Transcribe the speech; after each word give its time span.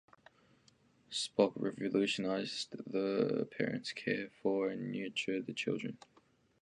Spock 1.11 1.53
revolutionized 1.55 2.75
the 2.91 3.35
way 3.39 3.43
parents 3.55 3.93
care 3.93 4.29
for 4.41 4.67
and 4.69 4.91
nurture 4.91 5.39
their 5.39 5.53
children. 5.53 5.99